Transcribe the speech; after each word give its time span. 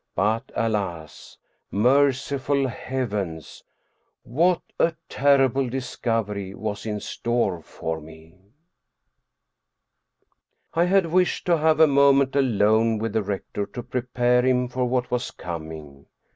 But 0.15 0.51
alas, 0.55 1.37
Merciful 1.69 2.67
Heavens! 2.67 3.63
What 4.23 4.63
a 4.79 4.95
terrible 5.07 5.69
discovery 5.69 6.55
was 6.55 6.87
in 6.87 6.99
store 6.99 7.61
for 7.61 8.01
me! 8.01 8.33
I 10.73 10.85
had 10.85 11.05
wished 11.05 11.45
to 11.45 11.57
have 11.59 11.79
a 11.79 11.85
moment 11.85 12.35
alone 12.35 12.97
with 12.97 13.13
the 13.13 13.21
rector 13.21 13.67
to 13.67 13.83
prepare 13.83 14.41
him 14.41 14.69
for 14.69 14.85
what 14.85 15.11
was 15.11 15.29
coming. 15.29 16.07